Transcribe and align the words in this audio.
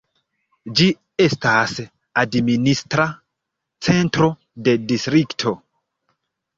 Ĝi 0.79 0.87
estas 1.25 1.75
administra 2.23 3.07
centro 3.91 4.35
de 4.69 4.79
distrikto. 4.93 5.59